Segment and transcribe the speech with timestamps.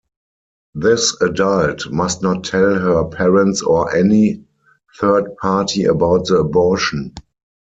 [0.73, 4.43] This adult must not tell her parents or any
[4.99, 7.13] third party about the abortion.